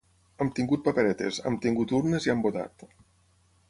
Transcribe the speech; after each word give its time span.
Hem 0.45 0.49
tingut 0.59 0.81
paperetes, 0.87 1.39
hem 1.51 1.61
tingut 1.67 1.97
urnes 2.01 2.29
i 2.31 2.35
hem 2.35 2.45
votat. 2.51 2.91